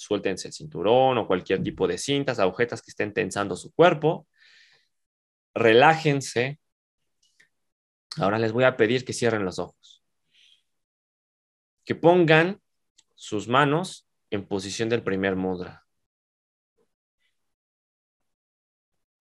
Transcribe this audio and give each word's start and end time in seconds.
Suéltense 0.00 0.48
el 0.48 0.54
cinturón 0.54 1.18
o 1.18 1.26
cualquier 1.26 1.62
tipo 1.62 1.86
de 1.86 1.98
cintas, 1.98 2.38
agujetas 2.38 2.80
que 2.80 2.90
estén 2.90 3.12
tensando 3.12 3.54
su 3.54 3.70
cuerpo. 3.72 4.26
Relájense. 5.54 6.58
Ahora 8.16 8.38
les 8.38 8.52
voy 8.52 8.64
a 8.64 8.78
pedir 8.78 9.04
que 9.04 9.12
cierren 9.12 9.44
los 9.44 9.58
ojos. 9.58 10.02
Que 11.84 11.94
pongan 11.94 12.62
sus 13.14 13.46
manos 13.46 14.08
en 14.30 14.46
posición 14.46 14.88
del 14.88 15.02
primer 15.02 15.36
mudra. 15.36 15.84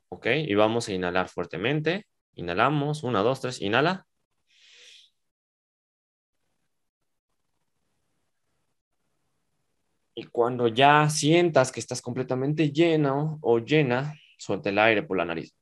Ok, 0.08 0.28
y 0.28 0.56
vamos 0.56 0.88
a 0.88 0.94
inhalar 0.94 1.28
fuertemente. 1.28 2.08
Inhalamos, 2.36 3.04
una, 3.04 3.20
dos, 3.22 3.42
tres, 3.42 3.62
inhala. 3.62 4.08
Y 10.20 10.24
cuando 10.26 10.68
ya 10.68 11.10
sientas 11.10 11.72
que 11.72 11.80
estás 11.80 12.02
completamente 12.02 12.72
lleno 12.74 13.40
o 13.42 13.60
llena, 13.60 14.14
suelta 14.38 14.68
el 14.70 14.78
aire 14.78 15.02
por 15.04 15.16
la 15.16 15.24
nariz. 15.24 15.56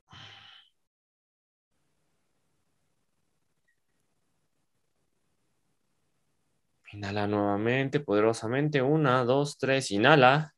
Inhala 6.91 7.27
nuevamente, 7.27 7.99
poderosamente. 7.99 8.81
Una, 8.81 9.23
dos, 9.25 9.59
tres. 9.59 9.91
Inhala. 9.91 10.55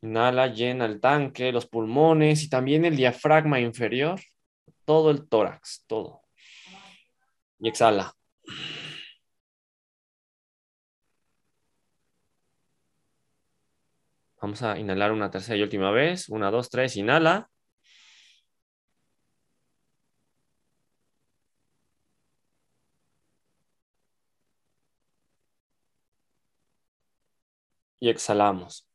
Inhala, 0.00 0.46
llena 0.46 0.86
el 0.86 0.98
tanque, 0.98 1.52
los 1.52 1.66
pulmones 1.66 2.42
y 2.42 2.48
también 2.48 2.86
el 2.86 2.96
diafragma 2.96 3.60
inferior. 3.60 4.18
Todo 4.86 5.10
el 5.10 5.28
tórax, 5.28 5.84
todo. 5.86 6.22
Y 7.58 7.68
exhala. 7.68 8.14
Vamos 14.44 14.62
a 14.62 14.78
inhalar 14.78 15.10
una 15.12 15.30
tercera 15.30 15.56
y 15.56 15.62
última 15.62 15.90
vez. 15.90 16.28
Una, 16.28 16.50
dos, 16.50 16.68
tres. 16.68 16.96
Inhala. 16.96 17.48
Y 28.00 28.08
exhalamos. 28.10 28.86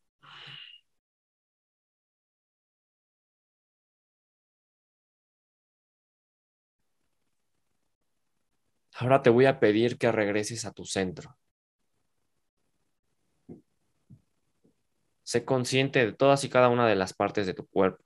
Ahora 8.93 9.23
te 9.23 9.31
voy 9.31 9.47
a 9.47 9.59
pedir 9.59 9.97
que 9.97 10.11
regreses 10.11 10.63
a 10.65 10.71
tu 10.71 10.85
centro. 10.85 11.35
Sé 15.29 15.45
consciente 15.45 16.03
de 16.03 16.11
todas 16.11 16.43
y 16.43 16.49
cada 16.49 16.69
una 16.69 16.87
de 16.87 16.95
las 16.95 17.13
partes 17.13 17.45
de 17.45 17.53
tu 17.53 17.67
cuerpo. 17.67 18.03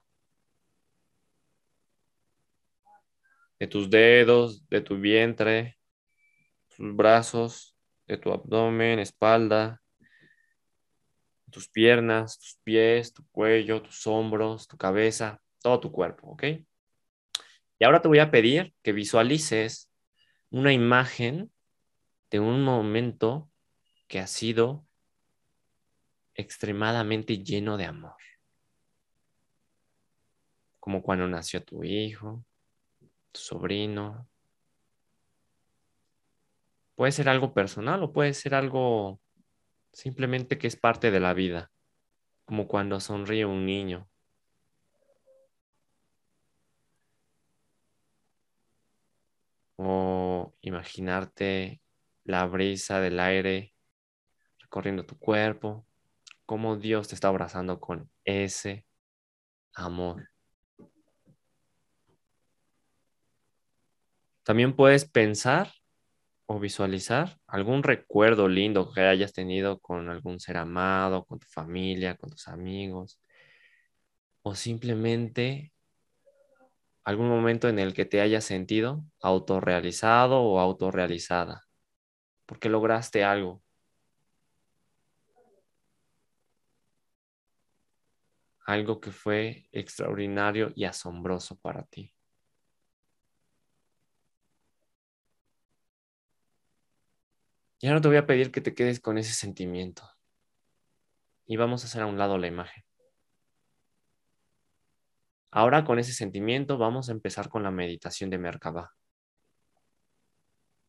De 3.58 3.66
tus 3.66 3.90
dedos, 3.90 4.68
de 4.68 4.82
tu 4.82 4.98
vientre, 4.98 5.78
tus 6.68 6.94
brazos, 6.94 7.78
de 8.08 8.18
tu 8.18 8.34
abdomen, 8.34 9.00
espalda, 9.00 9.82
tus 11.50 11.70
piernas, 11.70 12.38
tus 12.40 12.60
pies, 12.62 13.14
tu 13.14 13.26
cuello, 13.32 13.82
tus 13.82 14.06
hombros, 14.06 14.68
tu 14.68 14.76
cabeza, 14.76 15.42
todo 15.62 15.80
tu 15.80 15.94
cuerpo, 15.94 16.32
¿ok? 16.32 16.44
Y 17.80 17.86
ahora 17.86 18.02
te 18.02 18.10
voy 18.10 18.20
a 18.20 18.32
pedir 18.32 18.74
que 18.84 18.92
visualices 18.92 19.90
una 20.50 20.74
imagen 20.74 21.54
de 22.30 22.42
un 22.42 22.64
momento 22.66 23.50
que 24.10 24.20
ha 24.20 24.28
sido 24.28 24.86
extremadamente 26.36 27.44
lleno 27.44 27.78
de 27.78 27.86
amor. 27.86 28.18
Como 30.80 31.02
cuando 31.02 31.28
nació 31.28 31.64
tu 31.64 31.84
hijo, 31.84 32.44
tu 33.32 33.40
sobrino. 33.40 34.28
Puede 36.96 37.12
ser 37.12 37.30
algo 37.30 37.54
personal 37.54 38.04
o 38.04 38.12
puede 38.12 38.34
ser 38.34 38.56
algo 38.56 39.20
simplemente 39.92 40.58
que 40.58 40.68
es 40.68 40.76
parte 40.76 41.12
de 41.12 41.20
la 41.20 41.34
vida, 41.34 41.72
como 42.46 42.68
cuando 42.68 43.00
sonríe 43.00 43.46
un 43.46 43.66
niño. 43.66 44.10
O 49.76 50.54
imaginarte 50.62 51.82
la 52.26 52.46
brisa 52.46 53.00
del 53.00 53.20
aire 53.20 53.74
recorriendo 54.60 55.06
tu 55.06 55.18
cuerpo 55.18 55.86
cómo 56.46 56.78
Dios 56.78 57.08
te 57.08 57.16
está 57.16 57.30
abrazando 57.30 57.80
con 57.80 58.10
ese 58.26 58.86
amor. 59.74 60.30
También 64.44 64.76
puedes 64.76 65.06
pensar 65.06 65.72
o 66.46 66.60
visualizar 66.60 67.40
algún 67.48 67.84
recuerdo 67.84 68.48
lindo 68.48 68.92
que 68.92 69.02
hayas 69.02 69.34
tenido 69.34 69.80
con 69.80 70.10
algún 70.10 70.40
ser 70.40 70.58
amado, 70.58 71.26
con 71.26 71.40
tu 71.40 71.48
familia, 71.48 72.18
con 72.18 72.30
tus 72.30 72.48
amigos, 72.50 73.20
o 74.42 74.54
simplemente 74.56 75.74
algún 77.06 77.30
momento 77.30 77.70
en 77.70 77.80
el 77.80 77.94
que 77.94 78.06
te 78.06 78.22
hayas 78.22 78.44
sentido 78.44 79.04
autorrealizado 79.22 80.42
o 80.42 80.60
autorrealizada, 80.60 81.64
porque 82.46 82.70
lograste 82.70 83.24
algo, 83.24 83.63
algo 88.66 89.00
que 89.00 89.12
fue 89.12 89.68
extraordinario 89.72 90.72
y 90.76 90.86
asombroso 90.86 91.58
para 91.60 91.84
ti. 91.84 92.14
Ya 97.82 97.94
no 97.94 98.00
te 98.00 98.08
voy 98.08 98.18
a 98.18 98.26
pedir 98.26 98.52
que 98.52 98.62
te 98.62 98.74
quedes 98.74 99.02
con 99.02 99.18
ese 99.18 99.34
sentimiento. 99.34 100.10
Y 101.46 101.58
vamos 101.58 101.84
a 101.84 101.88
hacer 101.88 102.02
a 102.02 102.06
un 102.06 102.18
lado 102.18 102.38
la 102.38 102.48
imagen. 102.48 102.84
Ahora 105.52 105.84
con 105.84 106.00
ese 106.00 106.14
sentimiento 106.14 106.78
vamos 106.78 107.10
a 107.10 107.12
empezar 107.12 107.50
con 107.50 107.62
la 107.62 107.72
meditación 107.72 108.30
de 108.30 108.38
Merkabah. 108.38 108.92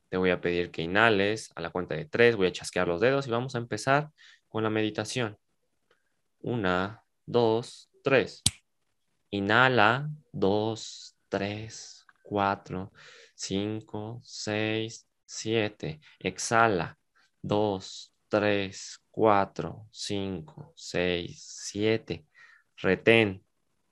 Te 0.08 0.16
voy 0.16 0.30
a 0.30 0.40
pedir 0.40 0.70
que 0.70 0.82
inhales 0.82 1.52
a 1.56 1.60
la 1.60 1.70
cuenta 1.70 1.96
de 1.96 2.06
tres, 2.06 2.36
voy 2.36 2.46
a 2.46 2.52
chasquear 2.52 2.86
los 2.86 3.00
dedos 3.00 3.26
y 3.26 3.30
vamos 3.30 3.56
a 3.56 3.58
empezar 3.58 4.10
con 4.48 4.62
la 4.62 4.70
meditación. 4.70 5.36
Una, 6.40 7.03
dos, 7.26 7.90
tres. 8.02 8.42
Inhala, 9.30 10.10
dos, 10.32 11.16
tres, 11.28 12.04
cuatro, 12.22 12.92
cinco, 13.34 14.20
seis, 14.22 15.06
siete. 15.26 16.00
Exhala, 16.18 16.98
dos, 17.42 18.12
tres, 18.28 19.00
cuatro, 19.10 19.86
cinco, 19.90 20.72
seis, 20.76 21.42
siete. 21.70 22.26
Retén, 22.76 23.44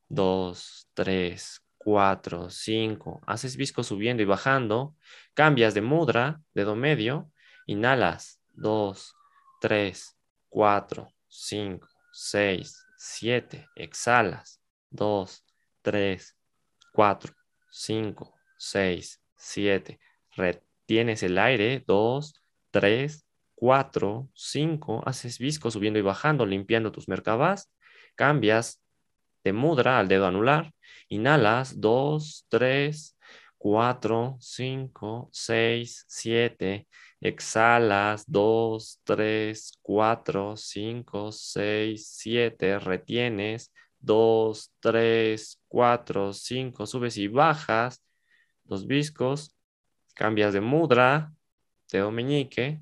dos, 0.09 0.89
tres, 0.95 1.61
cuatro, 1.79 2.51
cinco. 2.51 3.21
Haces 3.27 3.57
visco 3.57 3.83
subiendo 3.83 4.23
y 4.23 4.27
bajando. 4.27 4.95
Cambias 5.35 5.75
de 5.75 5.83
mudra, 5.83 6.41
dedo 6.55 6.77
medio. 6.77 7.31
Inhalas, 7.67 8.41
dos, 8.53 9.15
tres, 9.61 10.17
cuatro, 10.49 11.09
cinco, 11.29 11.89
seis, 12.13 12.85
7, 13.05 13.69
exhalas, 13.75 14.61
2, 14.91 15.45
3, 15.83 16.37
4, 16.93 17.35
5, 17.69 18.35
6, 18.57 19.21
7, 19.35 19.99
retienes 20.37 21.25
el 21.25 21.37
aire, 21.39 21.83
2, 21.85 22.35
3, 22.71 23.27
4, 23.57 24.29
5, 24.33 25.03
haces 25.05 25.39
visco 25.41 25.73
subiendo 25.73 25.99
y 25.99 26.03
bajando, 26.03 26.47
limpiando 26.47 26.93
tus 26.93 27.09
merkabas, 27.09 27.73
cambias 28.15 28.81
de 29.43 29.53
mudra 29.53 29.99
al 29.99 30.07
dedo 30.07 30.27
anular, 30.27 30.73
inhalas, 31.09 31.81
2, 31.81 32.47
3, 32.51 33.19
4, 33.59 34.37
5, 34.39 35.29
6, 35.33 36.05
7, 36.07 36.87
Exhalas 37.23 38.25
2, 38.27 39.01
3, 39.05 39.79
4, 39.81 40.57
5, 40.57 41.33
6, 41.33 42.09
7. 42.09 42.79
Retienes 42.81 43.73
2, 44.01 44.73
3, 44.81 45.61
4, 45.69 46.33
5. 46.33 46.87
Subes 46.87 47.17
y 47.19 47.29
bajas 47.29 48.03
los 48.65 48.89
viscos. 48.89 49.55
Cambias 50.15 50.53
de 50.53 50.61
mudra, 50.61 51.33
dedo 51.91 52.11
meñique. 52.11 52.81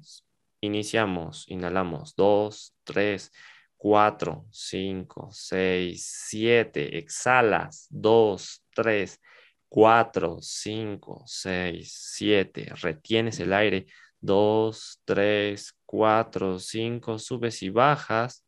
Iniciamos. 0.62 1.44
Inhalamos 1.48 2.14
2, 2.16 2.74
3, 2.84 3.30
4, 3.76 4.46
5, 4.50 5.28
6, 5.32 6.26
7. 6.28 6.96
Exhalas 6.96 7.88
2, 7.90 8.64
3, 8.74 9.20
4, 9.68 10.38
5, 10.40 11.24
6, 11.26 11.92
7. 12.16 12.72
Retienes 12.80 13.38
el 13.40 13.52
aire 13.52 13.86
2, 14.20 15.00
3, 15.04 15.74
4, 15.86 16.58
5, 16.58 17.18
subes 17.18 17.62
y 17.62 17.70
bajas. 17.70 18.44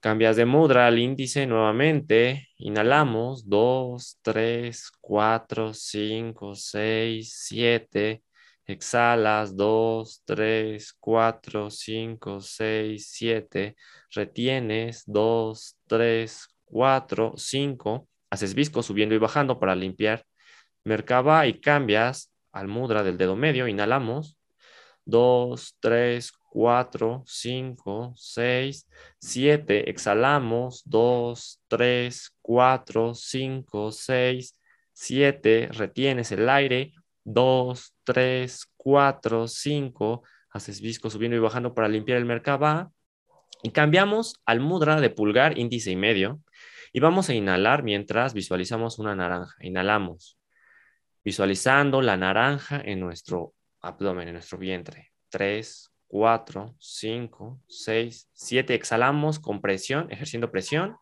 Cambias 0.00 0.36
de 0.36 0.44
mudra 0.46 0.86
al 0.86 0.98
índice 0.98 1.46
nuevamente. 1.46 2.48
Inhalamos. 2.58 3.48
2, 3.48 4.18
3, 4.22 4.90
4, 5.00 5.74
5, 5.74 6.54
6, 6.54 7.34
7. 7.46 8.22
Exhalas. 8.66 9.56
2, 9.56 10.22
3, 10.24 10.94
4, 11.00 11.70
5, 11.70 12.40
6, 12.40 13.08
7. 13.10 13.76
Retienes. 14.10 15.02
2, 15.06 15.76
3, 15.86 16.48
4, 16.64 17.32
5. 17.36 18.08
Haces 18.30 18.54
visco 18.54 18.82
subiendo 18.82 19.14
y 19.14 19.18
bajando 19.18 19.58
para 19.58 19.74
limpiar 19.74 20.24
Merkaba 20.88 21.46
y 21.46 21.60
cambias 21.60 22.32
al 22.50 22.66
mudra 22.68 23.02
del 23.02 23.18
dedo 23.18 23.36
medio. 23.36 23.68
Inhalamos. 23.68 24.37
2, 25.08 25.76
3, 25.80 26.32
4, 26.50 27.22
5, 27.26 28.12
6, 28.14 28.88
7. 29.18 29.90
Exhalamos. 29.90 30.82
2, 30.84 31.62
3, 31.66 32.36
4, 32.42 33.14
5, 33.14 33.92
6, 33.92 34.58
7. 34.92 35.68
Retienes 35.72 36.30
el 36.32 36.48
aire. 36.50 36.92
2, 37.24 37.94
3, 38.04 38.66
4, 38.76 39.48
5. 39.48 40.22
Haces 40.50 40.80
visco 40.82 41.08
subiendo 41.08 41.38
y 41.38 41.40
bajando 41.40 41.72
para 41.74 41.88
limpiar 41.88 42.18
el 42.18 42.26
Merkaba. 42.26 42.90
Y 43.62 43.70
cambiamos 43.70 44.34
al 44.44 44.60
mudra 44.60 45.00
de 45.00 45.08
pulgar, 45.08 45.58
índice 45.58 45.90
y 45.90 45.96
medio. 45.96 46.42
Y 46.92 47.00
vamos 47.00 47.30
a 47.30 47.34
inhalar 47.34 47.82
mientras 47.82 48.34
visualizamos 48.34 48.98
una 48.98 49.14
naranja. 49.14 49.56
Inhalamos, 49.62 50.38
visualizando 51.24 52.02
la 52.02 52.18
naranja 52.18 52.78
en 52.84 53.00
nuestro 53.00 53.54
abdomen, 53.80 54.28
en 54.28 54.34
nuestro 54.34 54.58
vientre. 54.58 55.12
3, 55.30 55.90
4, 56.08 56.74
5, 56.78 57.62
6, 57.68 58.28
7. 58.32 58.74
Exhalamos 58.74 59.38
con 59.38 59.60
presión, 59.60 60.10
ejerciendo 60.10 60.50
presión. 60.50 60.96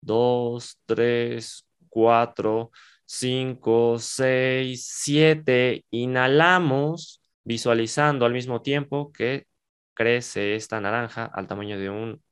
2, 0.00 0.80
3, 0.86 1.66
4, 1.88 2.70
5, 3.06 3.98
6, 3.98 4.86
7. 4.88 5.84
Inhalamos, 5.90 7.22
visualizando 7.44 8.26
al 8.26 8.32
mismo 8.32 8.62
tiempo 8.62 9.12
que 9.12 9.46
crece 9.94 10.54
esta 10.54 10.80
naranja 10.80 11.24
al 11.26 11.46
tamaño 11.46 11.78
de, 11.78 11.90
un, 11.90 12.22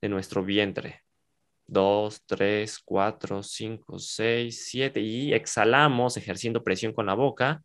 de 0.00 0.08
nuestro 0.08 0.44
vientre. 0.44 1.02
2, 1.66 2.22
3, 2.26 2.78
4, 2.84 3.42
5, 3.42 3.98
6, 3.98 4.66
7 4.68 5.00
y 5.00 5.32
exhalamos 5.32 6.16
ejerciendo 6.16 6.62
presión 6.62 6.92
con 6.92 7.06
la 7.06 7.14
boca. 7.14 7.62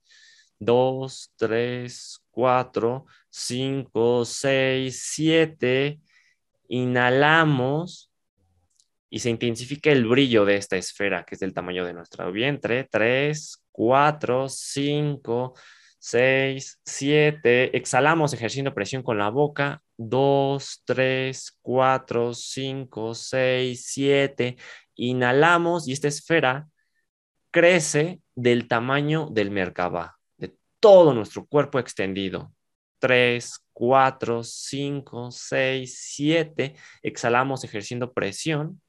2, 0.59 1.33
3, 1.37 2.19
4, 2.31 3.05
5, 3.29 4.25
6, 4.25 5.03
7. 5.13 5.99
Inhalamos 6.67 8.11
y 9.09 9.19
se 9.19 9.29
intensifica 9.29 9.91
el 9.91 10.05
brillo 10.07 10.45
de 10.45 10.57
esta 10.57 10.77
esfera 10.77 11.25
que 11.25 11.35
es 11.35 11.39
del 11.39 11.53
tamaño 11.53 11.85
de 11.85 11.93
nuestro 11.93 12.31
vientre. 12.31 12.87
3, 12.91 13.63
4, 13.71 14.49
5, 14.49 15.53
6, 15.99 16.81
7. 16.85 17.77
Exhalamos 17.77 18.33
ejerciendo 18.33 18.73
presión 18.73 19.01
con 19.01 19.17
la 19.17 19.29
boca. 19.29 19.81
2, 19.97 20.83
3, 20.85 21.57
4, 21.61 22.33
5, 22.33 23.15
6, 23.15 23.85
7. 23.87 24.57
Inhalamos 24.95 25.87
y 25.87 25.93
esta 25.93 26.07
esfera 26.09 26.67
crece 27.51 28.21
del 28.35 28.67
tamaño 28.67 29.29
del 29.31 29.49
Merkaba 29.51 30.18
todo 30.79 31.13
nuestro 31.13 31.45
cuerpo 31.45 31.79
extendido. 31.79 32.53
3, 32.99 33.65
4, 33.73 34.43
5, 34.43 35.31
6, 35.31 35.99
7. 36.15 36.75
Exhalamos 37.01 37.63
ejerciendo 37.63 38.13
presión. 38.13 38.81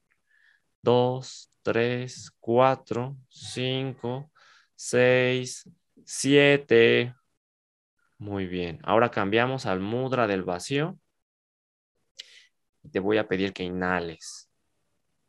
2, 0.83 1.49
3, 1.63 2.31
4, 2.39 3.17
5, 3.29 4.31
6, 4.75 5.69
7. 6.05 7.15
Muy 8.17 8.45
bien. 8.47 8.79
Ahora 8.83 9.09
cambiamos 9.11 9.65
al 9.65 9.79
mudra 9.79 10.27
del 10.27 10.43
vacío. 10.43 10.99
Te 12.91 12.99
voy 12.99 13.17
a 13.17 13.27
pedir 13.27 13.53
que 13.53 13.63
inhales. 13.63 14.49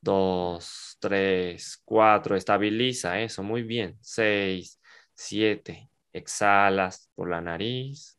2, 0.01 0.97
3, 1.01 1.83
4. 1.85 2.37
Estabiliza 2.37 3.21
eso. 3.21 3.43
Muy 3.43 3.63
bien. 3.63 3.99
6, 4.01 4.81
7. 5.15 5.92
Exhalas 6.13 7.11
por 7.15 7.29
la 7.31 7.41
nariz. 7.41 8.19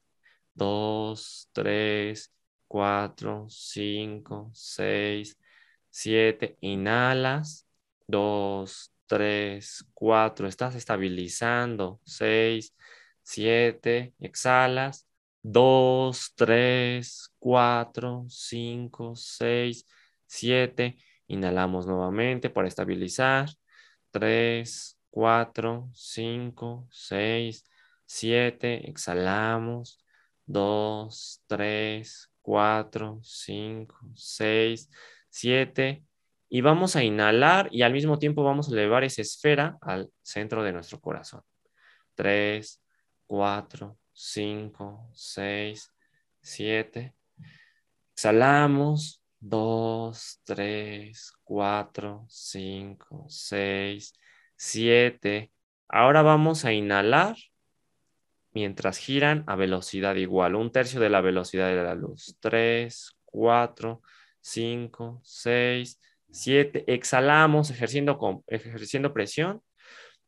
Dos, 0.54 1.50
tres, 1.54 2.34
cuatro, 2.68 3.48
cinco, 3.50 4.52
seis, 4.54 5.38
siete. 5.90 6.58
Inhalas. 6.62 7.68
Dos, 8.08 8.92
tres, 9.08 9.86
cuatro. 9.94 10.48
Estás 10.48 10.76
estabilizando. 10.76 12.00
Seis, 12.06 12.76
siete. 13.24 14.14
Exhalas. 14.20 15.08
Dos, 15.42 16.34
tres, 16.36 17.30
cuatro, 17.40 18.26
cinco, 18.30 19.16
seis, 19.16 19.86
siete. 20.26 20.98
Inhalamos 21.28 21.86
nuevamente 21.88 22.50
para 22.50 22.68
estabilizar. 22.68 23.50
Tres, 24.12 24.98
cuatro, 25.10 25.90
cinco, 25.94 26.88
seis, 26.92 27.66
7, 28.06 28.90
exhalamos, 28.90 30.00
2, 30.46 31.44
3, 31.48 32.32
4, 32.42 33.20
5, 33.24 33.98
6, 34.16 34.90
7 35.30 36.04
y 36.50 36.62
vamos 36.62 36.96
a 36.96 37.04
inhalar 37.04 37.70
y 37.72 37.82
al 37.82 37.94
mismo 37.94 38.20
tiempo 38.20 38.44
vamos 38.44 38.70
a 38.70 38.74
elevar 38.74 39.04
esa 39.04 39.22
esfera 39.22 39.78
al 39.82 40.12
centro 40.22 40.64
de 40.64 40.74
nuestro 40.74 41.00
corazón. 41.00 41.42
3, 42.16 42.82
4, 43.26 43.98
5, 44.14 45.10
6, 45.14 45.94
7. 46.42 47.16
Exhalamos. 48.14 49.24
2, 49.46 50.42
3, 50.46 51.34
4, 51.44 52.26
5, 52.30 53.26
6, 53.28 54.14
7. 54.56 55.52
Ahora 55.90 56.22
vamos 56.22 56.64
a 56.64 56.72
inhalar 56.72 57.36
mientras 58.54 58.98
giran 58.98 59.44
a 59.48 59.56
velocidad 59.56 60.16
igual, 60.16 60.56
un 60.56 60.72
tercio 60.72 61.00
de 61.00 61.10
la 61.10 61.22
velocidad 61.22 61.68
de 61.68 61.84
la 61.84 61.96
luz. 61.96 62.38
3, 62.40 63.12
4, 63.26 64.02
5, 64.42 65.22
6, 65.24 66.00
7. 66.32 66.84
Exhalamos 66.88 67.70
ejerciendo, 67.72 68.44
ejerciendo 68.48 69.14
presión. 69.14 69.62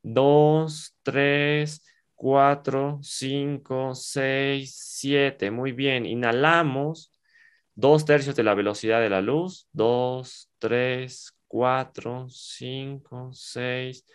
2, 0.03 0.97
3, 1.03 1.83
4, 2.15 2.99
5, 3.01 3.95
6, 3.95 4.75
7. 4.75 5.51
Muy 5.51 5.71
bien. 5.71 6.05
Inhalamos. 6.05 7.11
Dos 7.77 8.05
tercios 8.05 8.35
de 8.35 8.43
la 8.43 8.53
velocidad 8.53 9.01
de 9.01 9.09
la 9.09 9.21
luz. 9.21 9.67
2, 9.73 10.51
3, 10.59 11.37
4, 11.47 12.27
5, 12.29 13.29
6, 13.33 14.05
7. 14.05 14.13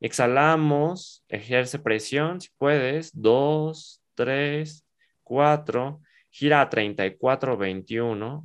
Exhalamos, 0.00 1.24
ejerce 1.28 1.78
presión 1.78 2.40
si 2.40 2.48
puedes. 2.58 3.10
2, 3.14 4.02
3, 4.14 4.86
4. 5.22 6.00
Gira 6.30 6.60
a 6.60 6.68
34, 6.68 7.56
21. 7.56 8.44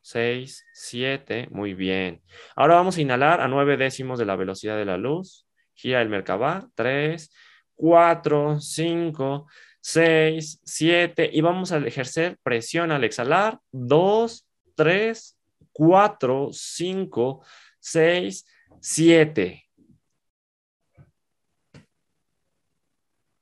6, 0.00 0.64
7. 0.72 1.48
Muy 1.50 1.74
bien. 1.74 2.22
Ahora 2.56 2.74
vamos 2.74 2.96
a 2.96 3.00
inhalar 3.00 3.40
a 3.40 3.48
9 3.48 3.76
décimos 3.76 4.18
de 4.18 4.26
la 4.26 4.36
velocidad 4.36 4.76
de 4.76 4.84
la 4.84 4.96
luz. 4.96 5.46
Gira 5.74 6.02
el 6.02 6.08
Merkabah. 6.08 6.68
3, 6.74 7.30
4, 7.76 8.60
5, 8.60 9.46
6, 9.80 10.60
7. 10.64 11.30
Y 11.32 11.40
vamos 11.40 11.72
a 11.72 11.78
ejercer 11.78 12.36
presión 12.42 12.90
al 12.90 13.04
exhalar. 13.04 13.60
2, 13.70 14.46
3, 14.74 15.38
4, 15.72 16.48
5, 16.52 17.44
6, 17.78 18.44
7. 18.44 18.61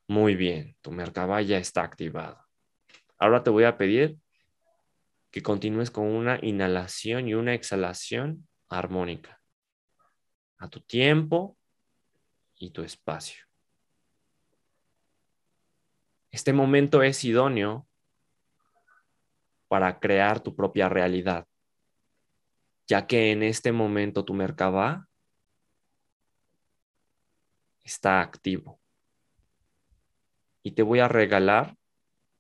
Muy 0.09 0.35
bien, 0.35 0.77
tu 0.81 0.91
Merkaba 0.91 1.41
ya 1.41 1.59
está 1.59 1.83
activado. 1.83 2.45
Ahora 3.19 3.43
te 3.43 3.51
voy 3.51 3.65
a 3.65 3.77
pedir 3.77 4.19
que 5.31 5.43
continúes 5.43 5.91
con 5.91 6.07
una 6.07 6.39
inhalación 6.43 7.29
y 7.29 7.35
una 7.35 7.55
exhalación 7.55 8.49
armónica 8.69 9.41
a 10.59 10.69
tu 10.69 10.81
tiempo 10.81 11.57
y 12.57 12.71
tu 12.71 12.83
espacio. 12.83 13.45
Este 16.31 16.53
momento 16.53 17.03
es 17.03 17.25
idóneo 17.25 17.89
para 19.69 20.01
crear 20.01 20.41
tu 20.41 20.55
propia 20.55 20.89
realidad, 20.89 21.47
ya 22.87 23.07
que 23.07 23.31
en 23.31 23.43
este 23.43 23.73
momento 23.73 24.25
tu 24.25 24.35
Merkaba 24.35 25.09
está 27.91 28.21
activo. 28.21 28.79
y 30.63 30.73
te 30.73 30.83
voy 30.83 31.01
a 31.01 31.09
regalar 31.09 31.77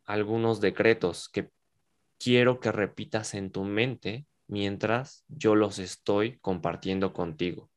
algunos 0.04 0.60
decretos 0.60 1.28
que 1.28 1.50
quiero 2.18 2.60
que 2.60 2.70
repitas 2.70 3.34
en 3.34 3.50
tu 3.50 3.64
mente 3.64 4.26
mientras 4.46 5.24
yo 5.28 5.54
los 5.54 5.78
estoy 5.78 6.38
compartiendo 6.40 7.12
contigo. 7.12 7.70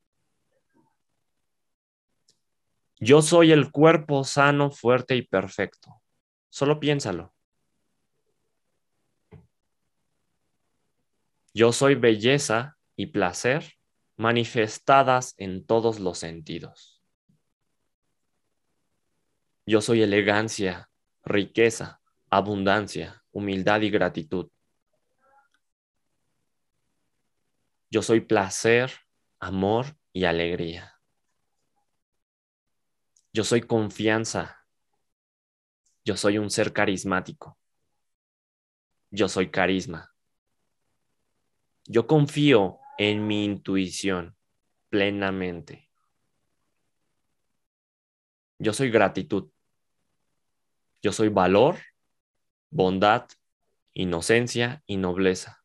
Yo 3.00 3.22
soy 3.22 3.52
el 3.52 3.70
cuerpo 3.70 4.22
sano, 4.24 4.70
fuerte 4.70 5.16
y 5.16 5.22
perfecto. 5.22 6.02
Solo 6.50 6.78
piénsalo. 6.78 7.34
Yo 11.54 11.72
soy 11.72 11.94
belleza 11.94 12.76
y 12.96 13.06
placer 13.06 13.74
manifestadas 14.16 15.34
en 15.38 15.64
todos 15.64 16.00
los 16.00 16.18
sentidos. 16.18 16.93
Yo 19.66 19.80
soy 19.80 20.02
elegancia, 20.02 20.90
riqueza, 21.24 22.02
abundancia, 22.28 23.24
humildad 23.32 23.80
y 23.80 23.90
gratitud. 23.90 24.50
Yo 27.90 28.02
soy 28.02 28.20
placer, 28.20 28.92
amor 29.38 29.96
y 30.12 30.24
alegría. 30.24 31.00
Yo 33.32 33.42
soy 33.42 33.62
confianza. 33.62 34.66
Yo 36.04 36.16
soy 36.16 36.36
un 36.36 36.50
ser 36.50 36.72
carismático. 36.72 37.58
Yo 39.10 39.28
soy 39.28 39.50
carisma. 39.50 40.12
Yo 41.86 42.06
confío 42.06 42.80
en 42.98 43.26
mi 43.26 43.44
intuición 43.44 44.36
plenamente. 44.88 45.90
Yo 48.58 48.72
soy 48.72 48.90
gratitud. 48.90 49.53
Yo 51.04 51.12
soy 51.12 51.28
valor, 51.28 51.76
bondad, 52.70 53.28
inocencia 53.92 54.82
y 54.86 54.96
nobleza. 54.96 55.62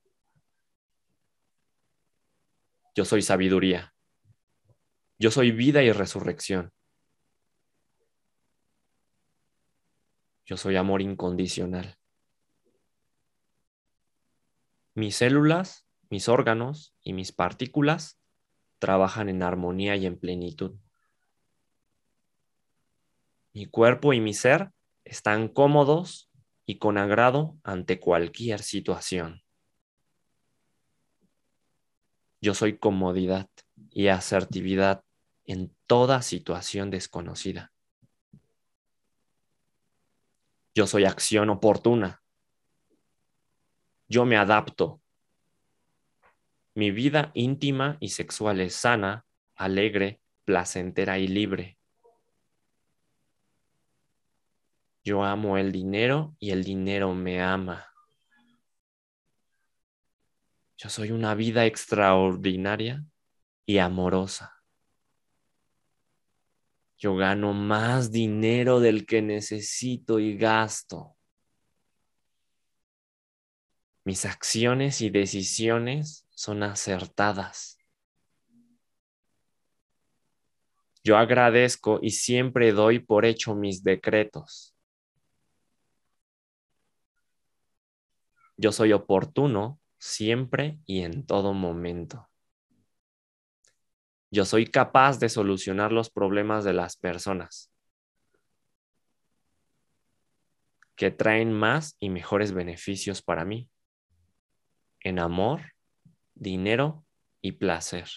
Yo 2.93 3.05
soy 3.05 3.21
sabiduría. 3.21 3.95
Yo 5.17 5.31
soy 5.31 5.51
vida 5.51 5.81
y 5.81 5.93
resurrección. 5.93 6.73
Yo 10.45 10.57
soy 10.57 10.75
amor 10.75 11.01
incondicional. 11.01 11.97
Mis 14.93 15.15
células 15.15 15.87
mis 16.09 16.27
órganos 16.27 16.95
y 17.03 17.13
mis 17.13 17.31
partículas 17.31 18.19
trabajan 18.79 19.29
en 19.29 19.43
armonía 19.43 19.95
y 19.95 20.05
en 20.05 20.19
plenitud. 20.19 20.75
Mi 23.53 23.67
cuerpo 23.67 24.11
y 24.13 24.19
mi 24.19 24.33
ser 24.33 24.71
están 25.09 25.47
cómodos 25.47 26.29
y 26.65 26.77
con 26.77 26.97
agrado 26.97 27.57
ante 27.63 27.99
cualquier 27.99 28.61
situación. 28.61 29.41
Yo 32.41 32.53
soy 32.53 32.77
comodidad 32.77 33.49
y 33.91 34.07
asertividad 34.07 35.03
en 35.45 35.75
toda 35.87 36.21
situación 36.21 36.91
desconocida. 36.91 37.71
Yo 40.75 40.87
soy 40.87 41.05
acción 41.05 41.49
oportuna. 41.49 42.21
Yo 44.07 44.25
me 44.25 44.37
adapto 44.37 45.01
mi 46.75 46.91
vida 46.91 47.31
íntima 47.33 47.97
y 47.99 48.09
sexual 48.09 48.61
es 48.61 48.75
sana, 48.75 49.25
alegre, 49.55 50.21
placentera 50.45 51.17
y 51.17 51.27
libre. 51.27 51.78
Yo 55.03 55.23
amo 55.23 55.57
el 55.57 55.71
dinero 55.71 56.35
y 56.39 56.51
el 56.51 56.63
dinero 56.63 57.13
me 57.13 57.41
ama. 57.41 57.85
Yo 60.77 60.89
soy 60.89 61.11
una 61.11 61.35
vida 61.35 61.65
extraordinaria 61.65 63.03
y 63.65 63.79
amorosa. 63.79 64.55
Yo 66.97 67.15
gano 67.15 67.53
más 67.53 68.11
dinero 68.11 68.79
del 68.79 69.05
que 69.05 69.21
necesito 69.21 70.19
y 70.19 70.37
gasto. 70.37 71.15
Mis 74.03 74.25
acciones 74.25 75.01
y 75.01 75.09
decisiones 75.09 76.25
son 76.31 76.63
acertadas. 76.63 77.77
Yo 81.03 81.17
agradezco 81.17 81.99
y 82.01 82.11
siempre 82.11 82.71
doy 82.71 82.99
por 82.99 83.25
hecho 83.25 83.55
mis 83.55 83.83
decretos. 83.83 84.75
Yo 88.61 88.73
soy 88.73 88.91
oportuno 88.91 89.79
siempre 89.99 90.79
y 90.85 91.03
en 91.03 91.25
todo 91.25 91.53
momento. 91.53 92.29
Yo 94.31 94.43
soy 94.43 94.65
capaz 94.65 95.17
de 95.17 95.29
solucionar 95.29 95.93
los 95.93 96.09
problemas 96.09 96.65
de 96.65 96.73
las 96.73 96.97
personas 96.97 97.71
que 100.97 101.09
traen 101.09 101.53
más 101.53 101.95
y 102.01 102.09
mejores 102.09 102.51
beneficios 102.51 103.21
para 103.21 103.45
mí 103.45 103.69
en 104.99 105.19
amor 105.19 105.61
dinero 106.35 107.05
y 107.41 107.53
placer. 107.53 108.09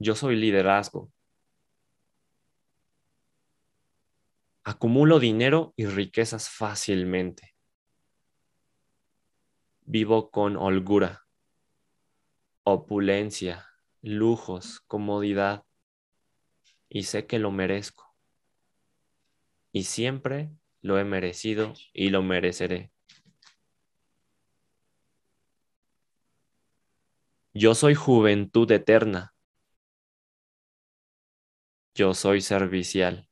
Yo 0.00 0.16
soy 0.16 0.34
liderazgo. 0.34 1.13
Acumulo 4.66 5.20
dinero 5.20 5.74
y 5.76 5.84
riquezas 5.84 6.48
fácilmente. 6.48 7.54
Vivo 9.82 10.30
con 10.30 10.56
holgura, 10.56 11.26
opulencia, 12.62 13.66
lujos, 14.00 14.80
comodidad 14.86 15.66
y 16.88 17.02
sé 17.02 17.26
que 17.26 17.38
lo 17.38 17.50
merezco. 17.50 18.16
Y 19.70 19.84
siempre 19.84 20.50
lo 20.80 20.98
he 20.98 21.04
merecido 21.04 21.74
y 21.92 22.08
lo 22.08 22.22
mereceré. 22.22 22.90
Yo 27.52 27.74
soy 27.74 27.94
juventud 27.94 28.70
eterna. 28.72 29.34
Yo 31.94 32.14
soy 32.14 32.40
servicial. 32.40 33.28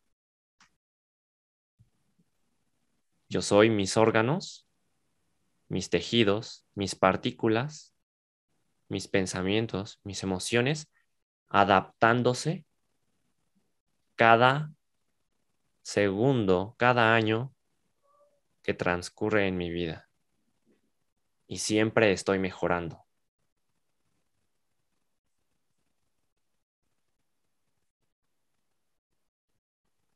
Yo 3.32 3.40
soy 3.40 3.70
mis 3.70 3.96
órganos, 3.96 4.68
mis 5.68 5.88
tejidos, 5.88 6.66
mis 6.74 6.94
partículas, 6.94 7.96
mis 8.88 9.08
pensamientos, 9.08 10.00
mis 10.04 10.22
emociones, 10.22 10.92
adaptándose 11.48 12.66
cada 14.16 14.74
segundo, 15.80 16.74
cada 16.76 17.14
año 17.14 17.54
que 18.62 18.74
transcurre 18.74 19.48
en 19.48 19.56
mi 19.56 19.70
vida. 19.70 20.10
Y 21.46 21.56
siempre 21.60 22.12
estoy 22.12 22.38
mejorando. 22.38 23.06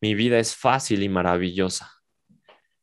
Mi 0.03 0.15
vida 0.15 0.39
es 0.39 0.55
fácil 0.55 1.03
y 1.03 1.09
maravillosa. 1.09 1.96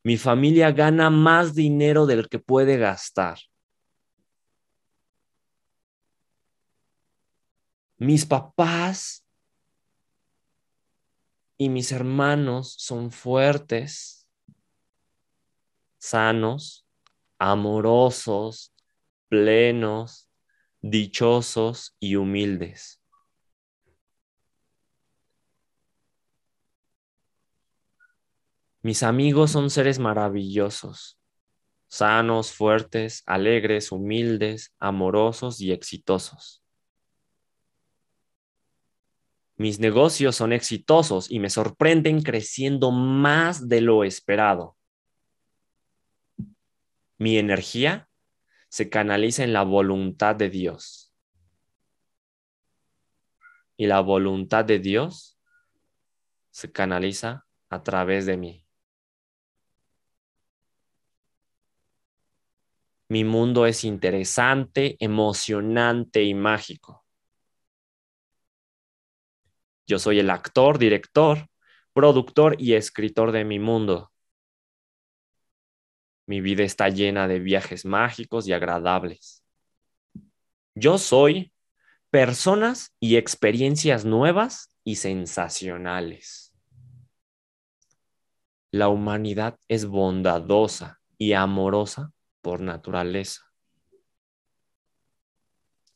Mi 0.04 0.18
familia 0.18 0.72
gana 0.72 1.10
más 1.10 1.56
dinero 1.56 2.06
del 2.06 2.28
que 2.28 2.38
puede 2.38 2.78
gastar. 2.78 3.40
Mis 7.98 8.26
papás 8.26 9.26
y 11.58 11.70
mis 11.70 11.92
hermanos 11.94 12.76
son 12.78 13.12
fuertes, 13.12 14.28
sanos, 15.98 16.86
amorosos, 17.40 18.74
plenos, 19.30 20.30
dichosos 20.82 21.96
y 22.02 22.18
humildes. 22.18 23.03
Mis 28.84 29.02
amigos 29.02 29.52
son 29.52 29.70
seres 29.70 29.98
maravillosos, 29.98 31.18
sanos, 31.88 32.52
fuertes, 32.52 33.24
alegres, 33.26 33.94
humildes, 33.94 34.76
amorosos 34.78 35.62
y 35.62 35.72
exitosos. 35.72 36.62
Mis 39.56 39.80
negocios 39.80 40.36
son 40.36 40.52
exitosos 40.52 41.32
y 41.32 41.40
me 41.40 41.50
sorprenden 41.50 42.24
creciendo 42.24 42.92
más 42.92 43.70
de 43.70 43.80
lo 43.80 44.04
esperado. 44.04 44.76
Mi 47.18 47.38
energía 47.38 48.10
se 48.68 48.90
canaliza 48.90 49.46
en 49.46 49.54
la 49.54 49.64
voluntad 49.64 50.36
de 50.36 50.50
Dios. 50.50 51.14
Y 53.78 53.86
la 53.86 54.02
voluntad 54.02 54.66
de 54.66 54.80
Dios 54.80 55.40
se 56.52 56.70
canaliza 56.70 57.46
a 57.70 57.82
través 57.82 58.26
de 58.26 58.36
mí. 58.36 58.63
Mi 63.14 63.24
mundo 63.24 63.68
es 63.68 63.84
interesante, 63.84 64.98
emocionante 65.00 66.24
y 66.24 66.34
mágico. 66.34 67.06
Yo 69.86 70.00
soy 70.00 70.18
el 70.18 70.32
actor, 70.32 70.80
director, 70.80 71.48
productor 71.94 72.56
y 72.60 72.74
escritor 72.74 73.32
de 73.32 73.46
mi 73.46 73.60
mundo. 73.60 74.12
Mi 76.26 76.42
vida 76.42 76.64
está 76.64 76.90
llena 76.90 77.28
de 77.28 77.38
viajes 77.38 77.86
mágicos 77.86 78.48
y 78.48 78.54
agradables. 78.54 79.44
Yo 80.74 80.98
soy 80.98 81.54
personas 82.10 82.96
y 83.00 83.18
experiencias 83.18 84.06
nuevas 84.06 84.76
y 84.84 84.96
sensacionales. 84.96 86.52
La 88.72 88.90
humanidad 88.90 89.60
es 89.68 89.86
bondadosa 89.86 91.00
y 91.20 91.34
amorosa 91.34 92.12
por 92.44 92.60
naturaleza. 92.60 93.42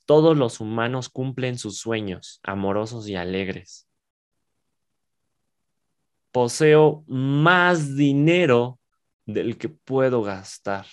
Todos 0.06 0.38
los 0.38 0.62
humanos 0.62 1.10
cumplen 1.10 1.60
sus 1.60 1.78
sueños 1.78 2.40
amorosos 2.42 3.10
y 3.10 3.16
alegres. 3.16 3.88
Poseo 6.32 7.04
más 7.08 7.98
dinero 7.98 8.80
del 9.26 9.58
que 9.58 9.68
puedo 9.68 10.24
gastar. 10.24 10.86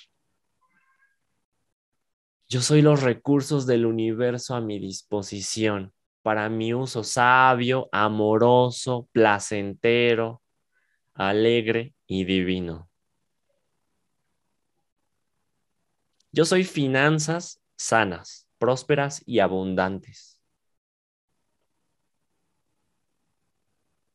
Yo 2.49 2.61
soy 2.61 2.82
los 2.82 3.02
recursos 3.02 3.64
del 3.66 3.87
universo 3.87 4.56
a 4.56 4.61
mi 4.61 4.80
disposición 4.80 5.92
para 6.23 6.49
mi 6.49 6.75
uso 6.75 7.04
sabio, 7.04 7.88
amoroso, 7.92 9.08
placentero, 9.12 10.42
alegre 11.14 11.94
y 12.06 12.25
divino. 12.25 12.90
Yo 16.34 16.44
soy 16.44 16.64
finanzas 16.64 17.62
sanas, 17.76 18.48
prósperas 18.58 19.22
y 19.24 19.38
abundantes. 19.38 20.40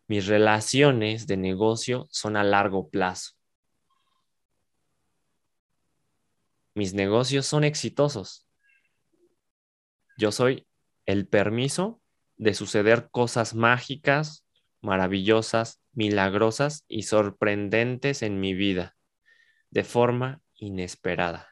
Mis 0.06 0.28
relaciones 0.28 1.28
de 1.28 1.38
negocio 1.38 2.10
son 2.12 2.36
a 2.36 2.44
largo 2.44 2.90
plazo. 2.90 3.36
Mis 6.74 6.94
negocios 6.94 7.46
son 7.46 7.64
exitosos. 7.64 8.46
Yo 10.18 10.34
soy 10.34 10.68
el 11.06 11.26
permiso 11.26 12.02
de 12.36 12.54
suceder 12.54 13.10
cosas 13.12 13.56
mágicas, 13.56 14.46
maravillosas, 14.82 15.82
milagrosas 15.94 16.84
y 16.90 17.04
sorprendentes 17.04 18.24
en 18.24 18.42
mi 18.42 18.54
vida 18.54 18.98
de 19.70 19.86
forma 19.86 20.42
inesperada. 20.56 21.49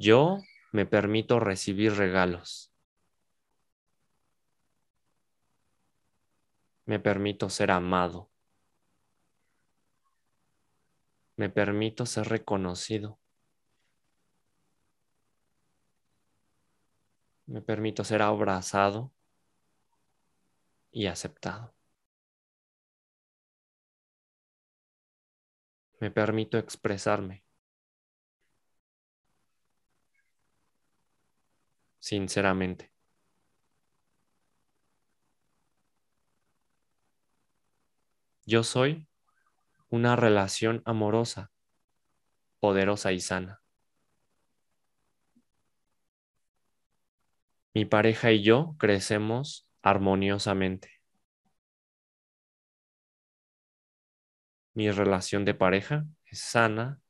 Yo 0.00 0.38
me 0.70 0.86
permito 0.86 1.40
recibir 1.40 1.94
regalos. 1.94 2.72
Me 6.86 7.00
permito 7.00 7.50
ser 7.50 7.72
amado. 7.72 8.30
Me 11.34 11.50
permito 11.50 12.06
ser 12.06 12.28
reconocido. 12.28 13.18
Me 17.46 17.60
permito 17.60 18.04
ser 18.04 18.22
abrazado 18.22 19.12
y 20.92 21.06
aceptado. 21.06 21.74
Me 25.98 26.12
permito 26.12 26.56
expresarme. 26.56 27.47
Sinceramente. 32.08 32.90
Yo 38.46 38.64
soy 38.64 39.06
una 39.90 40.16
relación 40.16 40.80
amorosa, 40.86 41.52
poderosa 42.60 43.12
y 43.12 43.20
sana. 43.20 43.60
Mi 47.74 47.84
pareja 47.84 48.32
y 48.32 48.42
yo 48.42 48.74
crecemos 48.78 49.68
armoniosamente. 49.82 51.02
Mi 54.72 54.90
relación 54.90 55.44
de 55.44 55.52
pareja 55.52 56.06
es 56.24 56.38
sana, 56.40 57.02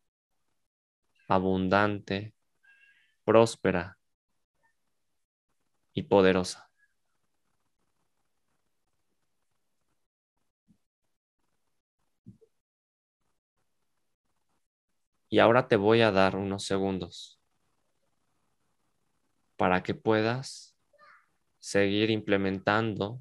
abundante, 1.29 2.35
próspera 3.25 3.98
y 5.99 6.03
poderosa. 6.05 6.71
Y 15.29 15.41
ahora 15.41 15.69
te 15.69 15.77
voy 15.77 16.01
a 16.01 16.11
dar 16.11 16.37
unos 16.37 16.65
segundos 16.65 17.39
para 19.57 19.83
que 19.83 19.95
puedas 19.95 20.77
seguir 21.59 22.11
implementando 22.11 23.19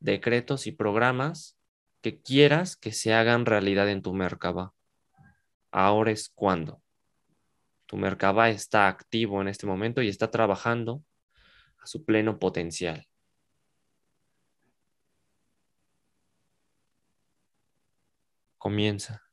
decretos 0.00 0.66
y 0.66 0.72
programas 0.72 1.56
que 2.02 2.20
quieras 2.20 2.76
que 2.76 2.92
se 2.92 3.14
hagan 3.14 3.46
realidad 3.46 3.88
en 3.88 4.02
tu 4.02 4.12
Merkaba. 4.12 4.74
Ahora 5.70 6.10
es 6.10 6.28
cuando. 6.28 6.82
Tu 7.86 7.96
Merkaba 7.96 8.50
está 8.50 8.88
activo 8.88 9.40
en 9.40 9.48
este 9.48 9.66
momento 9.66 10.02
y 10.02 10.08
está 10.08 10.30
trabajando 10.30 11.02
su 11.84 12.04
pleno 12.04 12.38
potencial. 12.38 13.06
Comienza. 18.58 19.23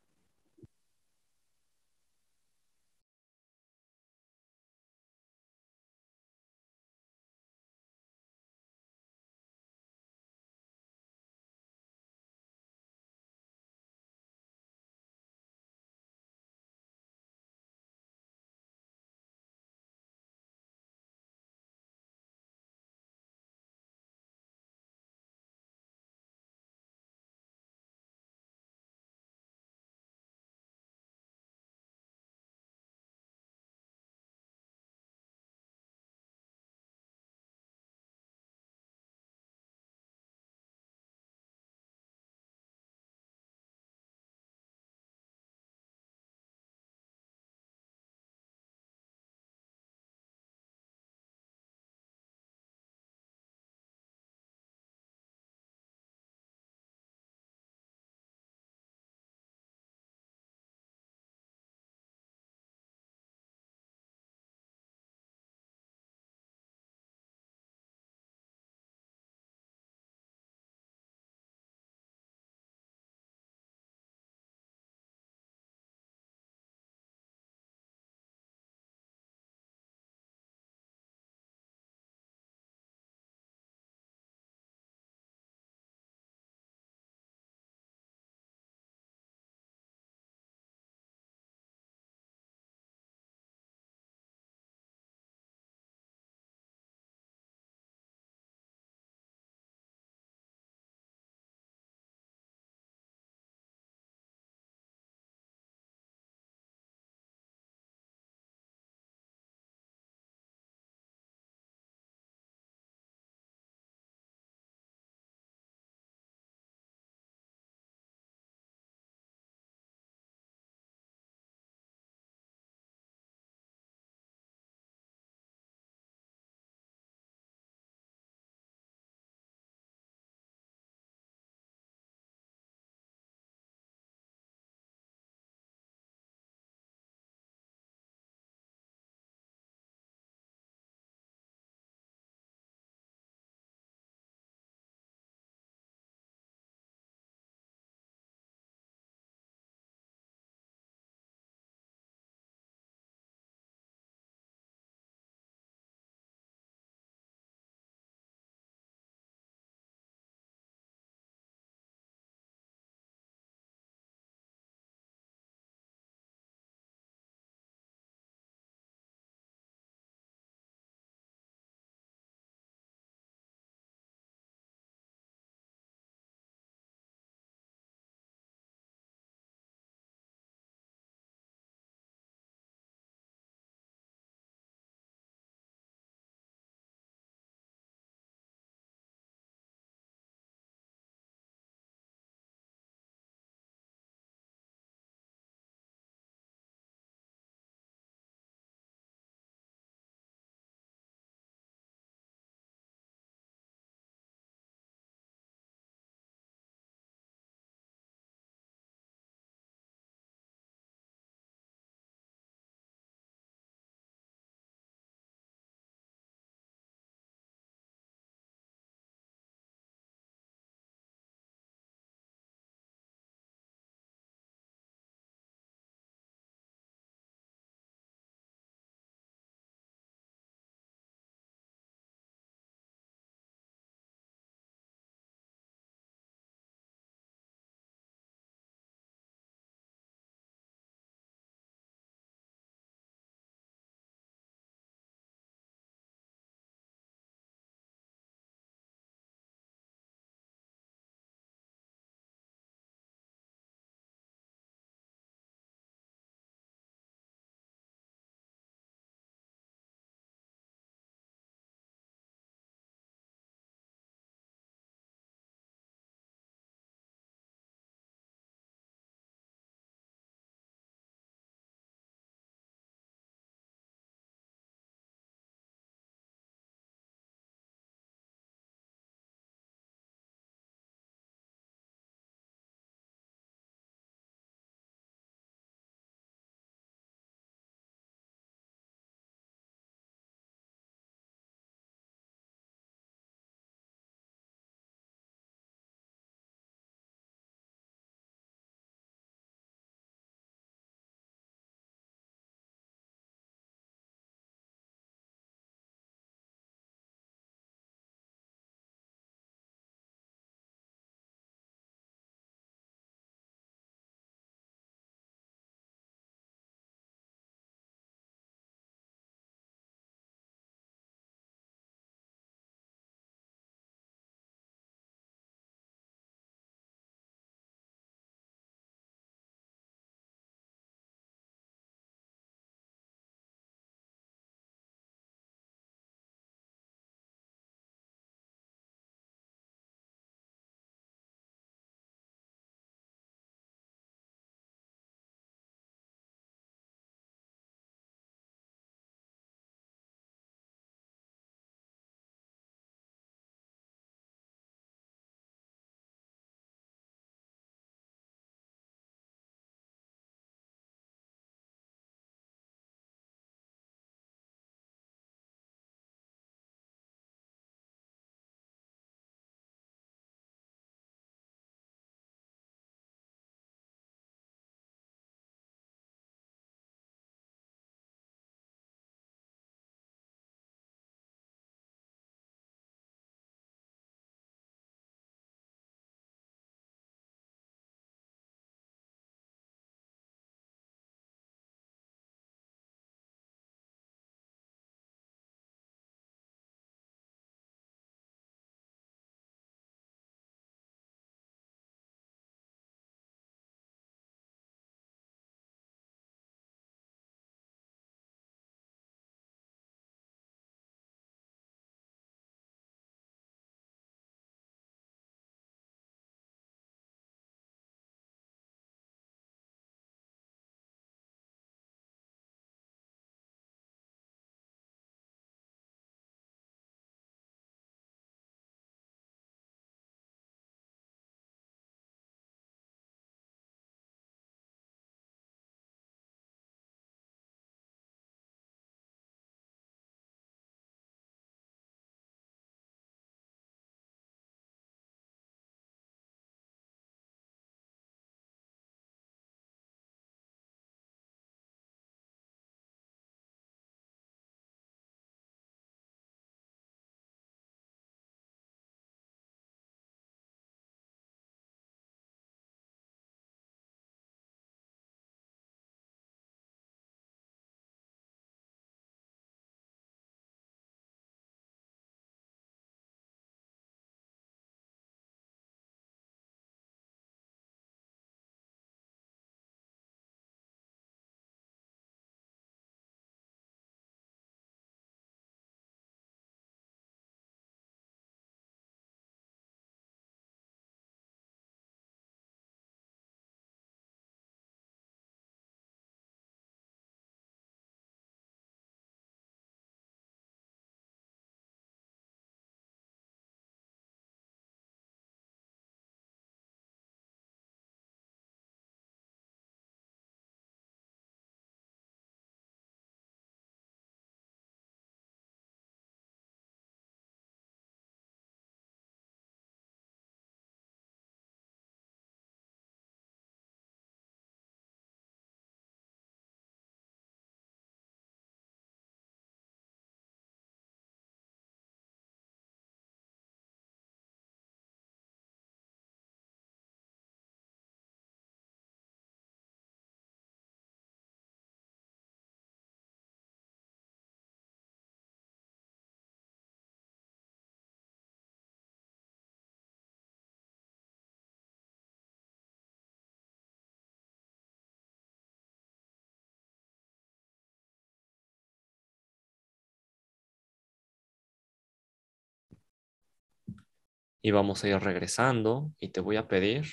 Y 564.41 564.51
vamos 564.51 564.83
a 564.83 564.87
ir 564.89 564.97
regresando 564.99 565.91
y 565.99 566.09
te 566.09 566.19
voy 566.21 566.37
a 566.37 566.47
pedir 566.47 566.85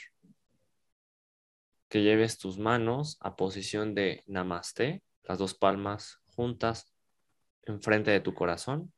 que 1.89 2.03
lleves 2.03 2.39
tus 2.39 2.59
manos 2.59 3.17
a 3.21 3.37
posición 3.37 3.95
de 3.95 4.23
namaste, 4.27 5.03
las 5.25 5.39
dos 5.39 5.55
palmas 5.55 6.21
juntas 6.27 6.93
enfrente 7.63 8.11
de 8.11 8.21
tu 8.21 8.35
corazón. 8.35 8.93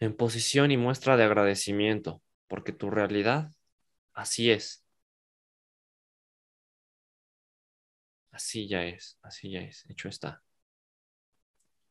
En 0.00 0.16
posición 0.16 0.70
y 0.70 0.76
muestra 0.76 1.16
de 1.16 1.24
agradecimiento, 1.24 2.22
porque 2.48 2.72
tu 2.72 2.90
realidad 2.90 3.50
así 4.12 4.50
es. 4.50 4.84
Así 8.32 8.68
ya 8.68 8.84
es, 8.84 9.18
así 9.22 9.50
ya 9.50 9.60
es, 9.60 9.84
hecho 9.88 10.08
está. 10.08 10.42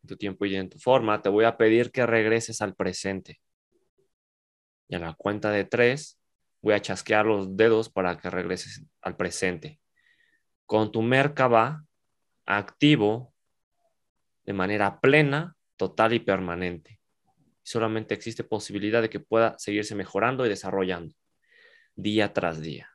En 0.03 0.07
tu 0.07 0.17
tiempo 0.17 0.45
y 0.45 0.55
en 0.55 0.69
tu 0.69 0.77
forma, 0.79 1.21
te 1.21 1.29
voy 1.29 1.45
a 1.45 1.57
pedir 1.57 1.91
que 1.91 2.05
regreses 2.05 2.61
al 2.61 2.75
presente. 2.75 3.39
Y 4.89 4.95
a 4.95 4.99
la 4.99 5.13
cuenta 5.13 5.49
de 5.49 5.63
tres, 5.63 6.19
voy 6.61 6.73
a 6.73 6.81
chasquear 6.81 7.25
los 7.25 7.55
dedos 7.55 7.89
para 7.89 8.17
que 8.17 8.29
regreses 8.29 8.83
al 9.01 9.15
presente. 9.15 9.79
Con 10.65 10.91
tu 10.91 11.01
Merkaba 11.01 11.85
activo 12.45 13.33
de 14.45 14.53
manera 14.53 14.99
plena, 14.99 15.55
total 15.77 16.13
y 16.13 16.19
permanente. 16.19 16.99
Solamente 17.63 18.13
existe 18.13 18.43
posibilidad 18.43 19.01
de 19.01 19.09
que 19.09 19.21
pueda 19.21 19.57
seguirse 19.57 19.95
mejorando 19.95 20.45
y 20.45 20.49
desarrollando 20.49 21.15
día 21.95 22.33
tras 22.33 22.61
día. 22.61 22.92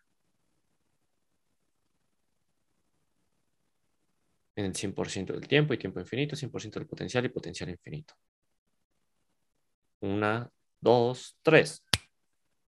En 4.58 4.64
el 4.64 4.74
100% 4.74 5.34
del 5.34 5.46
tiempo 5.46 5.72
y 5.72 5.78
tiempo 5.78 6.00
infinito, 6.00 6.34
100% 6.34 6.80
del 6.80 6.88
potencial 6.88 7.24
y 7.24 7.28
potencial 7.28 7.70
infinito. 7.70 8.14
Una, 10.00 10.50
dos, 10.80 11.36
tres. 11.42 11.84